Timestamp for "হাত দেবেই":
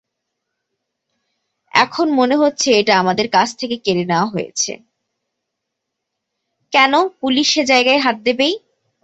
7.99-8.53